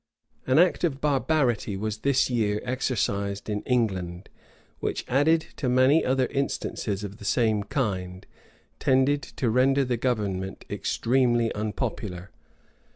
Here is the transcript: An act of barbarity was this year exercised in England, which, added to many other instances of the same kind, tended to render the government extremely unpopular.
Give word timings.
An 0.47 0.57
act 0.57 0.83
of 0.83 0.99
barbarity 0.99 1.77
was 1.77 1.99
this 1.99 2.27
year 2.27 2.59
exercised 2.63 3.51
in 3.51 3.61
England, 3.67 4.29
which, 4.79 5.05
added 5.07 5.45
to 5.57 5.69
many 5.69 6.03
other 6.03 6.25
instances 6.31 7.03
of 7.03 7.17
the 7.17 7.23
same 7.23 7.61
kind, 7.61 8.25
tended 8.79 9.21
to 9.21 9.51
render 9.51 9.85
the 9.85 9.97
government 9.97 10.65
extremely 10.71 11.53
unpopular. 11.53 12.31